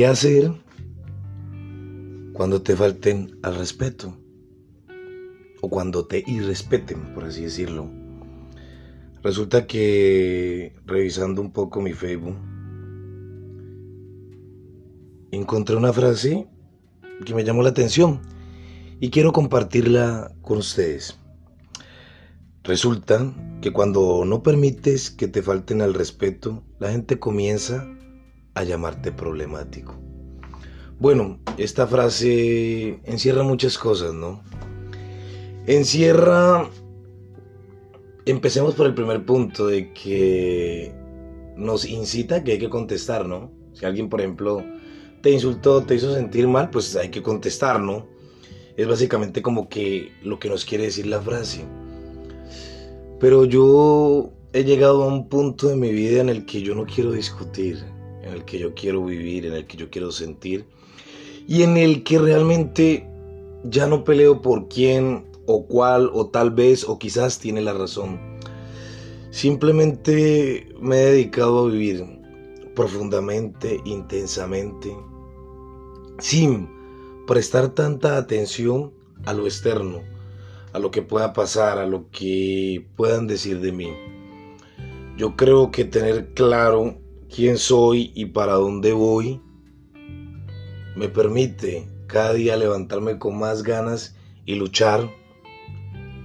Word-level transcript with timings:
¿Qué 0.00 0.06
hacer 0.06 0.50
cuando 2.32 2.62
te 2.62 2.74
falten 2.74 3.38
al 3.42 3.56
respeto? 3.56 4.16
O 5.60 5.68
cuando 5.68 6.06
te 6.06 6.24
irrespeten, 6.26 7.12
por 7.12 7.24
así 7.24 7.42
decirlo. 7.42 7.90
Resulta 9.22 9.66
que 9.66 10.74
revisando 10.86 11.42
un 11.42 11.52
poco 11.52 11.82
mi 11.82 11.92
Facebook, 11.92 12.38
encontré 15.32 15.76
una 15.76 15.92
frase 15.92 16.48
que 17.26 17.34
me 17.34 17.44
llamó 17.44 17.62
la 17.62 17.68
atención 17.68 18.22
y 19.00 19.10
quiero 19.10 19.34
compartirla 19.34 20.32
con 20.40 20.56
ustedes. 20.56 21.18
Resulta 22.64 23.34
que 23.60 23.70
cuando 23.70 24.24
no 24.24 24.42
permites 24.42 25.10
que 25.10 25.28
te 25.28 25.42
falten 25.42 25.82
al 25.82 25.92
respeto, 25.92 26.62
la 26.78 26.90
gente 26.90 27.18
comienza 27.18 27.86
a 28.60 28.64
llamarte 28.64 29.12
problemático. 29.12 29.94
Bueno, 30.98 31.38
esta 31.56 31.86
frase 31.86 33.00
encierra 33.04 33.42
muchas 33.42 33.78
cosas, 33.78 34.12
¿no? 34.12 34.42
Encierra, 35.66 36.68
empecemos 38.26 38.74
por 38.74 38.86
el 38.86 38.94
primer 38.94 39.24
punto 39.24 39.66
de 39.66 39.92
que 39.92 40.92
nos 41.56 41.84
incita 41.84 42.44
que 42.44 42.52
hay 42.52 42.58
que 42.58 42.68
contestar, 42.68 43.26
¿no? 43.26 43.50
Si 43.72 43.86
alguien, 43.86 44.08
por 44.08 44.20
ejemplo, 44.20 44.62
te 45.22 45.30
insultó, 45.30 45.82
te 45.82 45.94
hizo 45.94 46.14
sentir 46.14 46.48
mal, 46.48 46.70
pues 46.70 46.96
hay 46.96 47.08
que 47.08 47.22
contestar, 47.22 47.80
¿no? 47.80 48.06
Es 48.76 48.86
básicamente 48.86 49.42
como 49.42 49.68
que 49.68 50.12
lo 50.22 50.38
que 50.38 50.48
nos 50.48 50.64
quiere 50.64 50.84
decir 50.84 51.06
la 51.06 51.20
frase. 51.20 51.64
Pero 53.18 53.44
yo 53.44 54.32
he 54.52 54.64
llegado 54.64 55.04
a 55.04 55.06
un 55.06 55.28
punto 55.28 55.68
de 55.68 55.76
mi 55.76 55.92
vida 55.92 56.20
en 56.20 56.28
el 56.28 56.46
que 56.46 56.62
yo 56.62 56.74
no 56.74 56.84
quiero 56.86 57.12
discutir, 57.12 57.84
en 58.22 58.32
el 58.32 58.44
que 58.44 58.58
yo 58.58 58.74
quiero 58.74 59.04
vivir, 59.04 59.46
en 59.46 59.54
el 59.54 59.66
que 59.66 59.76
yo 59.76 59.90
quiero 59.90 60.12
sentir 60.12 60.64
y 61.46 61.62
en 61.62 61.76
el 61.76 62.02
que 62.04 62.18
realmente 62.18 63.06
ya 63.64 63.86
no 63.86 64.04
peleo 64.04 64.40
por 64.42 64.68
quién 64.68 65.26
o 65.46 65.66
cuál 65.66 66.10
o 66.12 66.26
tal 66.26 66.50
vez 66.50 66.88
o 66.88 66.98
quizás 66.98 67.38
tiene 67.38 67.60
la 67.60 67.72
razón. 67.72 68.20
Simplemente 69.30 70.68
me 70.80 71.02
he 71.02 71.06
dedicado 71.06 71.60
a 71.60 71.70
vivir 71.70 72.04
profundamente, 72.74 73.80
intensamente, 73.84 74.96
sin 76.18 76.68
prestar 77.26 77.70
tanta 77.70 78.16
atención 78.16 78.92
a 79.26 79.32
lo 79.32 79.44
externo 79.44 80.02
a 80.72 80.78
lo 80.78 80.90
que 80.90 81.02
pueda 81.02 81.32
pasar, 81.32 81.78
a 81.78 81.86
lo 81.86 82.10
que 82.10 82.86
puedan 82.96 83.26
decir 83.26 83.60
de 83.60 83.72
mí. 83.72 83.92
Yo 85.16 85.36
creo 85.36 85.70
que 85.70 85.84
tener 85.84 86.32
claro 86.34 86.96
quién 87.34 87.58
soy 87.58 88.12
y 88.14 88.26
para 88.26 88.54
dónde 88.54 88.92
voy 88.92 89.40
me 90.96 91.08
permite 91.08 91.88
cada 92.06 92.34
día 92.34 92.56
levantarme 92.56 93.18
con 93.18 93.38
más 93.38 93.62
ganas 93.62 94.16
y 94.44 94.56
luchar 94.56 95.10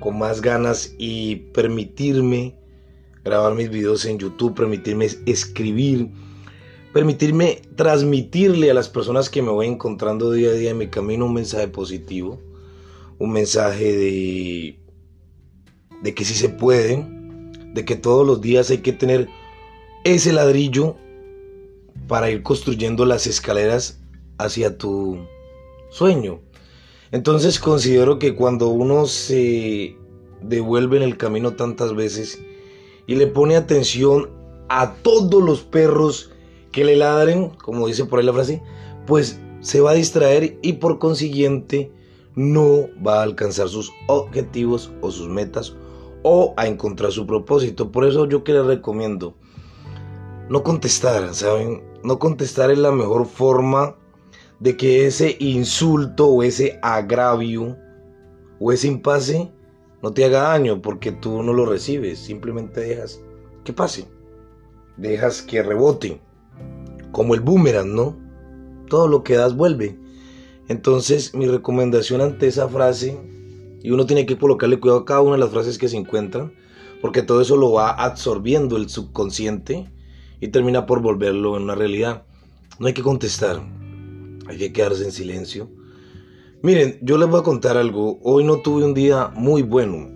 con 0.00 0.18
más 0.18 0.40
ganas 0.40 0.94
y 0.98 1.36
permitirme 1.36 2.56
grabar 3.24 3.54
mis 3.54 3.70
videos 3.70 4.04
en 4.04 4.18
YouTube, 4.18 4.54
permitirme 4.54 5.08
escribir, 5.26 6.08
permitirme 6.92 7.62
transmitirle 7.76 8.70
a 8.70 8.74
las 8.74 8.88
personas 8.88 9.28
que 9.28 9.42
me 9.42 9.50
voy 9.50 9.66
encontrando 9.66 10.32
día 10.32 10.50
a 10.50 10.52
día 10.52 10.70
en 10.70 10.78
mi 10.78 10.88
camino 10.88 11.26
un 11.26 11.34
mensaje 11.34 11.68
positivo 11.68 12.40
un 13.18 13.32
mensaje 13.32 13.96
de, 13.96 14.78
de 16.02 16.14
que 16.14 16.24
sí 16.24 16.34
se 16.34 16.48
puede, 16.48 17.04
de 17.74 17.84
que 17.84 17.96
todos 17.96 18.26
los 18.26 18.40
días 18.40 18.70
hay 18.70 18.78
que 18.78 18.92
tener 18.92 19.28
ese 20.04 20.32
ladrillo 20.32 20.96
para 22.06 22.30
ir 22.30 22.42
construyendo 22.42 23.04
las 23.04 23.26
escaleras 23.26 24.00
hacia 24.38 24.78
tu 24.78 25.18
sueño. 25.90 26.40
Entonces 27.10 27.58
considero 27.58 28.18
que 28.18 28.34
cuando 28.34 28.68
uno 28.68 29.06
se 29.06 29.96
devuelve 30.42 30.96
en 30.96 31.02
el 31.02 31.16
camino 31.16 31.54
tantas 31.54 31.94
veces 31.94 32.40
y 33.06 33.16
le 33.16 33.26
pone 33.26 33.56
atención 33.56 34.30
a 34.68 34.94
todos 34.94 35.42
los 35.42 35.62
perros 35.62 36.30
que 36.72 36.84
le 36.84 36.96
ladren, 36.96 37.50
como 37.50 37.86
dice 37.86 38.04
por 38.04 38.18
ahí 38.18 38.26
la 38.26 38.32
frase, 38.32 38.62
pues 39.06 39.40
se 39.60 39.80
va 39.80 39.92
a 39.92 39.94
distraer 39.94 40.58
y 40.62 40.74
por 40.74 40.98
consiguiente 40.98 41.90
no 42.34 42.88
va 43.04 43.20
a 43.20 43.22
alcanzar 43.22 43.68
sus 43.68 43.90
objetivos 44.06 44.92
o 45.00 45.10
sus 45.10 45.28
metas 45.28 45.74
o 46.22 46.54
a 46.56 46.66
encontrar 46.66 47.10
su 47.10 47.26
propósito. 47.26 47.90
Por 47.90 48.04
eso 48.04 48.26
yo 48.26 48.44
que 48.44 48.52
les 48.52 48.66
recomiendo 48.66 49.34
no 50.48 50.62
contestar, 50.62 51.34
¿saben? 51.34 51.82
No 52.02 52.18
contestar 52.18 52.70
es 52.70 52.78
la 52.78 52.92
mejor 52.92 53.26
forma 53.26 53.96
de 54.60 54.76
que 54.76 55.06
ese 55.06 55.36
insulto 55.40 56.28
o 56.28 56.42
ese 56.42 56.78
agravio 56.82 57.76
o 58.58 58.72
ese 58.72 58.88
impasse 58.88 59.52
no 60.02 60.12
te 60.12 60.24
haga 60.24 60.42
daño 60.42 60.80
porque 60.80 61.12
tú 61.12 61.42
no 61.42 61.52
lo 61.52 61.66
recibes, 61.66 62.18
simplemente 62.18 62.80
dejas 62.80 63.20
que 63.64 63.72
pase, 63.72 64.08
dejas 64.96 65.42
que 65.42 65.62
rebote, 65.62 66.20
como 67.12 67.34
el 67.34 67.40
boomerang, 67.40 67.94
¿no? 67.94 68.16
Todo 68.88 69.06
lo 69.06 69.22
que 69.22 69.36
das 69.36 69.54
vuelve. 69.54 69.98
Entonces, 70.68 71.34
mi 71.34 71.46
recomendación 71.46 72.20
ante 72.20 72.46
esa 72.46 72.68
frase, 72.68 73.18
y 73.82 73.90
uno 73.90 74.06
tiene 74.06 74.26
que 74.26 74.38
colocarle 74.38 74.80
cuidado 74.80 75.00
a 75.00 75.04
cada 75.04 75.20
una 75.20 75.32
de 75.32 75.38
las 75.38 75.50
frases 75.50 75.78
que 75.78 75.88
se 75.88 75.96
encuentran, 75.96 76.52
porque 77.00 77.22
todo 77.22 77.40
eso 77.40 77.56
lo 77.56 77.72
va 77.72 77.90
absorbiendo 77.90 78.76
el 78.76 78.88
subconsciente 78.88 79.90
y 80.40 80.48
termina 80.48 80.86
por 80.86 81.00
volverlo 81.00 81.56
en 81.56 81.64
una 81.64 81.74
realidad. 81.74 82.24
No 82.78 82.86
hay 82.86 82.94
que 82.94 83.02
contestar, 83.02 83.60
hay 84.46 84.58
que 84.58 84.72
quedarse 84.72 85.04
en 85.04 85.12
silencio. 85.12 85.70
Miren, 86.62 86.98
yo 87.02 87.18
les 87.18 87.28
voy 87.28 87.40
a 87.40 87.44
contar 87.44 87.76
algo. 87.76 88.18
Hoy 88.22 88.44
no 88.44 88.60
tuve 88.62 88.84
un 88.84 88.94
día 88.94 89.30
muy 89.34 89.62
bueno, 89.62 90.08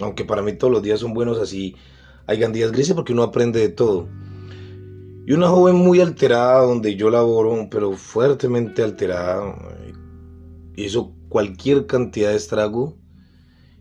aunque 0.00 0.24
para 0.24 0.42
mí 0.42 0.54
todos 0.54 0.72
los 0.72 0.82
días 0.82 1.00
son 1.00 1.14
buenos 1.14 1.38
así. 1.38 1.76
Hay 2.26 2.38
días 2.52 2.72
grises 2.72 2.94
porque 2.94 3.12
uno 3.12 3.22
aprende 3.22 3.60
de 3.60 3.68
todo. 3.68 4.08
Y 5.26 5.32
una 5.32 5.48
joven 5.48 5.76
muy 5.76 6.00
alterada 6.00 6.62
donde 6.62 6.96
yo 6.96 7.10
laboro, 7.10 7.68
pero 7.70 7.92
fuertemente 7.92 8.82
alterada, 8.82 9.54
hizo 10.76 11.14
cualquier 11.28 11.86
cantidad 11.86 12.30
de 12.30 12.36
estrago. 12.36 12.96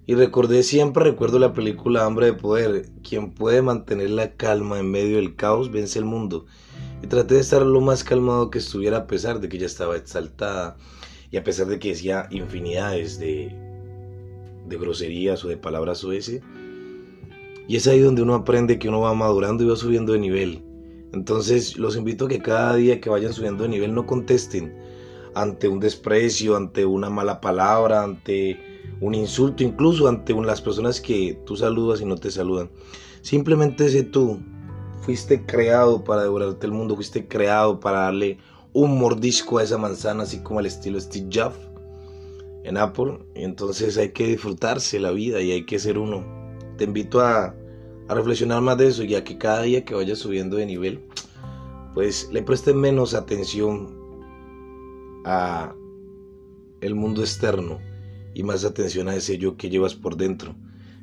Y 0.07 0.16
recordé 0.16 0.63
siempre, 0.63 1.03
recuerdo 1.03 1.38
la 1.38 1.53
película 1.53 2.06
Hambre 2.06 2.28
de 2.28 2.34
Poder, 2.34 2.89
quien 3.03 3.31
puede 3.31 3.62
mantener 3.62 4.09
la 4.09 4.31
calma 4.35 4.79
en 4.79 4.89
medio 4.89 5.17
del 5.17 5.35
caos 5.35 5.72
vence 5.72 6.00
el 6.00 6.06
mundo. 6.06 6.45
Y 7.03 7.07
traté 7.07 7.35
de 7.35 7.41
estar 7.41 7.62
lo 7.62 7.81
más 7.81 8.03
calmado 8.03 8.50
que 8.50 8.59
estuviera 8.59 8.97
a 8.97 9.07
pesar 9.07 9.40
de 9.40 9.47
que 9.47 9.57
ella 9.57 9.67
estaba 9.67 9.95
exaltada 9.95 10.78
y 11.29 11.38
a 11.38 11.44
pesar 11.44 11.67
de 11.67 11.79
que 11.79 11.90
decía 11.90 12.28
infinidades 12.31 13.19
de, 13.19 13.56
de 14.67 14.78
groserías 14.78 15.45
o 15.45 15.47
de 15.47 15.57
palabras 15.57 16.03
ese 16.03 16.41
Y 17.67 17.75
es 17.75 17.88
ahí 17.88 18.00
donde 18.00 18.22
uno 18.23 18.34
aprende 18.34 18.79
que 18.79 18.90
uno 18.90 19.01
va 19.01 19.13
madurando 19.13 19.63
y 19.63 19.67
va 19.67 19.75
subiendo 19.75 20.13
de 20.13 20.19
nivel. 20.19 20.63
Entonces 21.13 21.78
los 21.78 21.95
invito 21.95 22.25
a 22.25 22.29
que 22.29 22.40
cada 22.40 22.75
día 22.75 23.00
que 23.00 23.09
vayan 23.09 23.34
subiendo 23.34 23.63
de 23.63 23.69
nivel 23.69 23.94
no 23.94 24.06
contesten 24.06 24.75
ante 25.35 25.67
un 25.67 25.79
desprecio, 25.79 26.56
ante 26.56 26.85
una 26.85 27.09
mala 27.09 27.40
palabra, 27.40 28.03
ante 28.03 28.70
un 29.01 29.16
insulto, 29.16 29.63
incluso 29.63 30.07
ante 30.07 30.34
las 30.34 30.62
personas 30.62 31.01
que 31.01 31.39
tú 31.45 31.57
saludas 31.57 32.01
y 32.01 32.06
no 32.06 32.16
te 32.16 32.31
saludan. 32.31 32.69
Simplemente 33.22 33.89
sé 33.89 34.03
tú, 34.03 34.39
fuiste 35.01 35.45
creado 35.45 36.03
para 36.03 36.23
devorarte 36.23 36.67
el 36.67 36.72
mundo, 36.72 36.95
fuiste 36.95 37.28
creado 37.28 37.79
para 37.79 38.01
darle 38.01 38.38
un 38.73 38.97
mordisco 38.97 39.57
a 39.57 39.63
esa 39.63 39.78
manzana, 39.78 40.23
así 40.23 40.41
como 40.41 40.59
el 40.59 40.67
estilo 40.67 41.00
Steve 41.00 41.28
Jobs 41.34 41.59
en 42.63 42.78
Apple. 42.78 43.19
Entonces 43.35 43.97
hay 43.97 44.11
que 44.11 44.28
disfrutarse 44.28 45.00
la 45.00 45.11
vida 45.11 45.41
y 45.41 45.52
hay 45.52 45.66
que 45.66 45.79
ser 45.79 45.97
uno. 45.97 46.23
Te 46.78 46.85
invito 46.85 47.20
a 47.20 47.55
a 48.11 48.14
reflexionar 48.14 48.61
más 48.61 48.78
de 48.78 48.87
eso, 48.87 49.03
ya 49.03 49.23
que 49.23 49.37
cada 49.37 49.61
día 49.61 49.85
que 49.85 49.96
vayas 49.96 50.20
subiendo 50.20 50.58
de 50.58 50.66
nivel, 50.66 50.99
pues 51.93 52.29
le 52.34 52.43
prestes 52.43 52.75
menos 52.75 53.14
atención 53.14 53.97
a 55.23 55.73
el 56.81 56.93
mundo 56.93 57.22
externo 57.22 57.79
y 58.33 58.43
más 58.43 58.63
atención 58.63 59.07
a 59.07 59.16
ese 59.16 59.37
yo 59.37 59.57
que 59.57 59.69
llevas 59.69 59.95
por 59.95 60.17
dentro, 60.17 60.55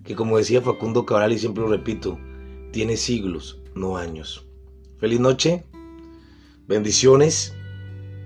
que 0.04 0.14
como 0.14 0.38
decía 0.38 0.62
Facundo 0.62 1.04
Cabral 1.06 1.32
y 1.32 1.38
siempre 1.38 1.62
lo 1.62 1.68
repito, 1.68 2.18
tiene 2.72 2.96
siglos, 2.96 3.60
no 3.74 3.96
años. 3.96 4.46
Feliz 4.98 5.20
noche, 5.20 5.64
bendiciones, 6.66 7.54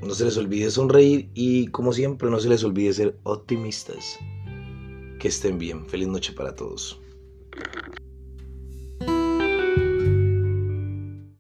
no 0.03 0.15
se 0.15 0.25
les 0.25 0.37
olvide 0.37 0.71
sonreír 0.71 1.31
y 1.35 1.69
como 1.69 1.93
siempre 1.93 2.31
no 2.31 2.41
se 2.41 2.49
les 2.49 2.65
olvide 2.65 2.93
ser 2.93 3.19
optimistas. 3.23 4.19
Que 5.19 5.29
estén 5.29 5.59
bien, 5.59 5.87
feliz 5.87 6.09
noche 6.09 6.33
para 6.33 6.55
todos. 6.55 7.01